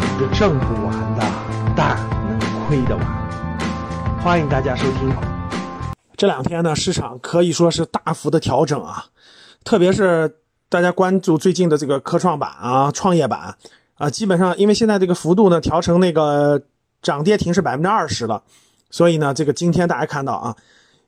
[0.00, 1.22] 钱挣不完的，
[1.76, 1.96] 但
[2.28, 4.20] 能亏得完。
[4.22, 5.14] 欢迎大家收听。
[6.16, 9.06] 这两天呢，市场可以说是大幅的调整啊，
[9.64, 10.38] 特别是
[10.68, 13.56] 大家关注最近的这个科创板啊、创业板
[13.96, 16.62] 啊，基本上因为现在这个幅度呢调成那个
[17.02, 18.42] 涨跌停是百分之二十了，
[18.90, 20.56] 所以呢，这个今天大家看到啊，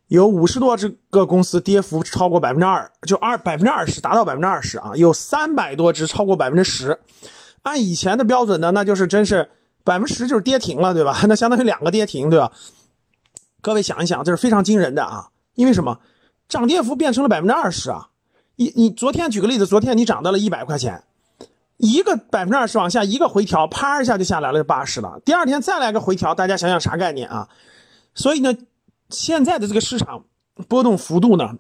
[0.09, 6.99] 有五十多只个公司跌幅超过百分之二，就二百分之二十达到百分之二十啊，有三百多只超过百分之十。
[7.67, 9.51] 按以前的标准呢，那就是真是
[9.83, 11.19] 百分之十就是跌停了，对吧？
[11.27, 12.53] 那相当于两个跌停，对吧？
[13.61, 15.31] 各位想一想，这是非常惊人的啊！
[15.55, 15.99] 因为什么？
[16.49, 18.11] 涨跌幅变成了百分之二十啊！
[18.55, 21.03] 你你昨天举个例子，昨天你涨到了一百块钱，
[21.77, 25.21] 一个百分之二十往下一个回调，啪一下就下来了八十了。
[25.25, 27.49] 第二天再来个回调，大家想想啥概念啊？
[28.15, 28.55] 所以呢，
[29.11, 30.25] 现在的这个市场
[30.69, 31.57] 波动幅度呢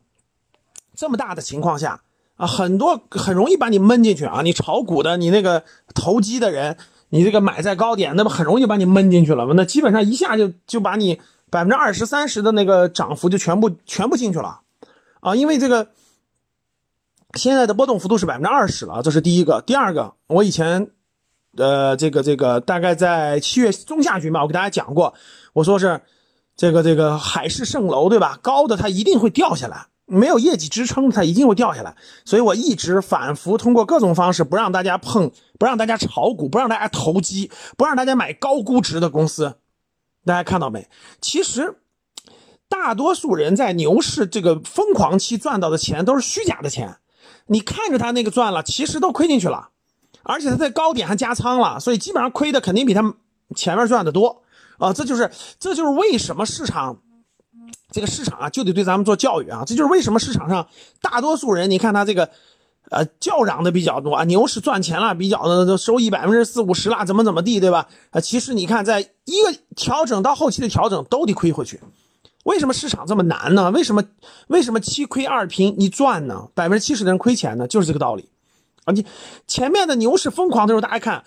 [0.94, 2.00] 这么大的情况下
[2.36, 4.42] 啊，很多很容易把你闷进去啊！
[4.42, 6.76] 你炒股的，你那个投机的人，
[7.10, 11.20] 你这个买在高点，那么很容易把你闷进去了吗那基本上一下就就把你。
[11.48, 14.62] 百分之二十三十的那个涨幅就全部全部进去了，
[15.20, 15.90] 啊，因为这个
[17.34, 19.62] 现在的波动幅度是百分之二十了，这是第一个。
[19.62, 20.90] 第二个，我以前，
[21.56, 25.14] 呃，这个这个大概在七月中下旬吧，我给大家讲过，
[25.52, 26.00] 我说是
[26.56, 28.40] 这个这个海市蜃楼，对吧？
[28.42, 31.94] 高的它一定会掉下来，没有业绩支撑，它一定会掉下来。
[32.24, 39.56] 所以我一直反复通过各种方式，不让大家碰，不让大家炒股，不让大家投机，不让大家买高估值的公司。
[40.24, 40.88] 大家看到没？
[41.20, 41.76] 其实，
[42.68, 46.98] 大多数人在牛市这个疯狂期赚到的钱都是虚假的钱。
[47.46, 49.70] 你看着他那个赚了，其实都亏进去了，
[50.22, 53.14] 而且他在高点还加仓了，所以基本上亏的肯定比他
[53.54, 54.42] 前面赚的多
[54.78, 54.92] 啊！
[54.92, 56.98] 这就是这就是为什么市场
[57.90, 59.64] 这个市场啊就得对咱们做教育啊！
[59.66, 60.66] 这就是为什么市场上
[61.00, 62.30] 大多数人，你看他这个。
[62.88, 67.88] 呃，叫嚷的比较多啊，牛市赚钱了，比较的都收益百分之四五十了，怎么怎么地，对吧？
[68.10, 71.80] 啊，其实你看，在一个调整到后期的调整都得亏回去。
[72.44, 73.72] 为什么市场这么难呢？
[73.72, 74.04] 为什么
[74.46, 76.46] 为什么七亏二平一赚呢？
[76.54, 77.66] 百分之七十的人亏钱呢？
[77.66, 78.28] 就是这个道理
[78.84, 78.92] 啊！
[78.92, 79.04] 你
[79.48, 81.24] 前面的牛市疯狂的时候，大家看，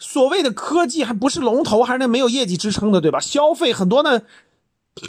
[0.00, 3.20] 所谓的科技还不是龙头，还是那没有业绩支撑的，对吧？
[3.20, 4.22] 消费很多呢，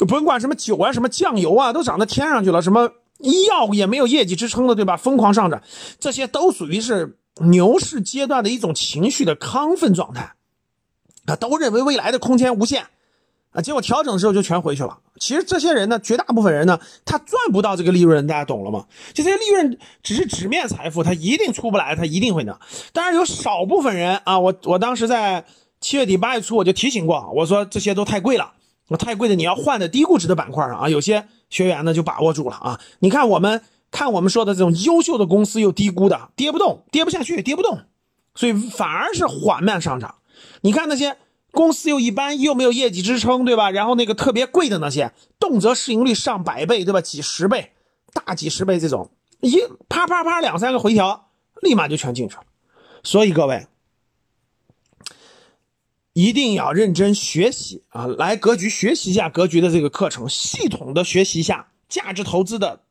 [0.07, 2.91] 甭管什么酒啊，什么酱油啊，都涨到天上去了，什么。
[3.19, 4.95] 医药也没有业绩支撑的，对吧？
[4.95, 5.63] 疯狂上涨，
[5.99, 10.33] 这些都属于是牛市阶段的一种情绪的亢奋状态，
[11.25, 12.85] 啊，都认为未来的空间无限，
[13.53, 14.99] 啊，结果调整的时候就全回去了。
[15.19, 18.85] 其实这些人呢，绝大部分人呢，他赚不到这个利润，大家懂了吗？
[19.15, 22.59] 这些利润只是纸面财富，他一定出不来，他一定会的。
[22.93, 25.43] 当然有少部分人啊，我我当时在
[25.81, 28.53] 七月底八月初我就提醒过，我说这些都太贵了，
[28.95, 31.27] 太贵的你要换的低估值的板块上啊，有些。
[31.49, 32.81] 学员呢就把握住了啊！
[32.99, 37.83] 你看我们看我们说的这种优秀的公司又低估的，跌不动，跌不下去，跌不动，
[38.35, 40.15] 所以反而是缓慢上涨。
[40.59, 41.15] 你看那些
[41.53, 43.71] 公司又一般，又没有业绩支撑，对吧？
[43.71, 46.99] 然后那个特别贵的那些，动辄市盈率上百倍，对吧？
[46.99, 47.71] 几十倍，
[48.11, 49.09] 大几十倍这种，
[49.39, 51.29] 一啪啪啪两三个回调，
[51.61, 52.41] 立马就全进去了。
[53.03, 53.67] 所以各位。
[56.17, 58.07] 一定要认真学习啊！
[58.07, 62.81] 来格局学习一下格局的这个课程，系统的学习一下价值投资的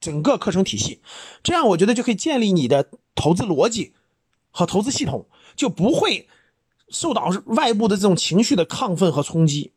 [0.00, 1.00] 整个课程体系，
[1.42, 3.94] 这样我觉得就可以建立你的投资逻辑
[4.52, 6.28] 和投资系统，就不会
[6.88, 9.72] 受到外部的这种情绪的亢奋和冲击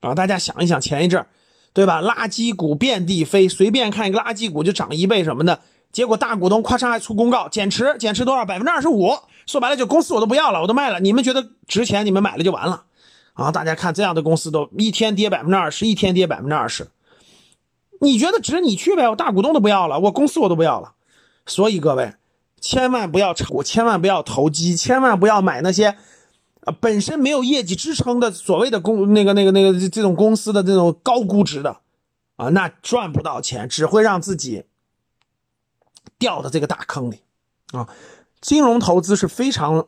[0.00, 0.14] 啊！
[0.14, 1.26] 大家想一想，前一阵
[1.74, 2.00] 对吧？
[2.00, 5.60] 垃圾股遍地飞，随便看一个垃圾股就涨一倍什么的，
[5.92, 8.46] 结果大股东夸嚓还出公告减持，减持多少？
[8.46, 9.12] 百分之二十五。
[9.46, 10.98] 说白了，就公司我都不要了，我都卖了。
[11.00, 12.84] 你们觉得值钱，你们买了就完了
[13.34, 13.52] 啊！
[13.52, 16.88] 大家看这样的公司都一天跌百分之二十，一天跌百分之二十。
[18.00, 20.94] 你觉得值你去呗，我大股东都不要了，我公司我都不要了。
[21.46, 22.14] 所以各位，
[22.60, 25.96] 千万不要炒股，千万不要投机，千万不要买那些
[26.64, 31.78] 啊本身没有业绩支撑的所谓的公那个那个那个这种公司的这种高估值的
[32.34, 34.64] 啊，那赚不到钱，只会让自己
[36.18, 37.20] 掉到这个大坑里
[37.70, 37.88] 啊。
[38.40, 39.86] 金融投资是非常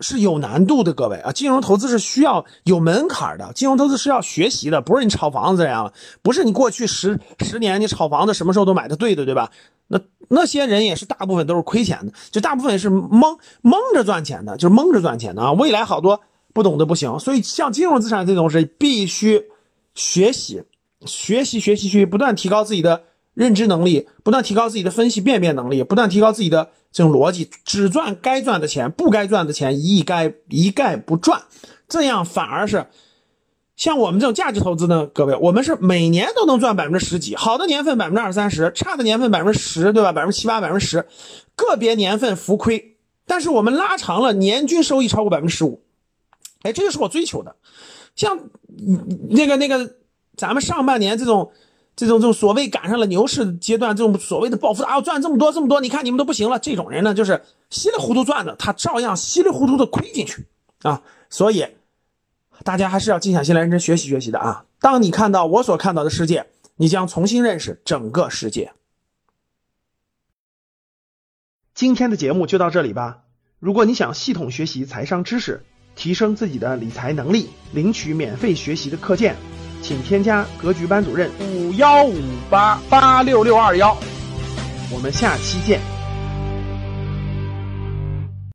[0.00, 9.50] 是有难度的，各位啊，金融投资是需要有门槛的，金融投资是要学习的，不是你炒房子这样，不是你过去十十年你炒房子什么时候都买的对的，对吧？
[9.88, 15.52] 那那些人也是大部分都是亏钱的，就大部分是蒙蒙着赚钱的，就是蒙着赚钱的啊。
[15.52, 16.20] 未来好多
[16.52, 19.44] 不懂的不行，所以像金融资产这种是必须
[19.94, 20.62] 学习，
[21.06, 23.04] 学习，学习，去，不断提高自己的。
[23.36, 31.42] 认知能力不断提高，自己的分析辨别能力不断提高，自己的这种逻辑，只赚该赚的钱，不该赚的钱一概一概不赚，
[31.86, 32.86] 这样反而是
[33.76, 40.10] 像我们这种价值投资呢，各位，我们是每年都能赚百分之十几，好的年份百分之二三十，差的年份百分之十，对吧？
[40.10, 41.06] 百分之七八、百分之十，
[41.54, 42.96] 个别年份浮亏，
[43.26, 45.82] 但是我们拉长了，年均收益超过百分之十五，
[46.62, 47.56] 哎，这就是我追求的。
[48.14, 48.48] 像
[49.28, 49.96] 那个那个，
[50.34, 51.52] 咱们上半年这种
[51.96, 56.58] 这种这种所谓赶上了牛市阶段，这种所谓的暴富啊，赚这么多这么多，你看你们都不行了。
[56.58, 60.46] 这种人呢，就是稀里糊涂赚的，他照样稀里糊涂的亏进去
[60.82, 61.02] 啊。
[61.30, 61.66] 所以
[62.64, 64.66] 大家还是要静下心来认真学习学习的啊。
[64.78, 66.46] 当你看到我所看到的世界，
[66.76, 68.74] 你将重新认识整个世界。
[71.74, 73.22] 今天的节目就到这里吧。
[73.58, 75.64] 如果你想系统学习财商知识，
[75.94, 79.34] 提升自己的理财能力，领取免费学习的课件，
[79.86, 83.96] 请添加格局班主任五幺五八八六六二幺。
[84.90, 85.95] 我们下期见。